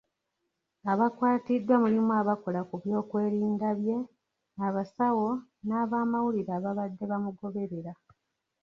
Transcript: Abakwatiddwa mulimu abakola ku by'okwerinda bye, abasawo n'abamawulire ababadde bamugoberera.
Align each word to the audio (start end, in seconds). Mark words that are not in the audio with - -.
Abakwatiddwa 0.91 1.75
mulimu 1.83 2.11
abakola 2.21 2.61
ku 2.69 2.75
by'okwerinda 2.81 3.67
bye, 3.79 3.97
abasawo 4.67 5.29
n'abamawulire 5.67 6.51
ababadde 6.57 7.03
bamugoberera. 7.11 7.93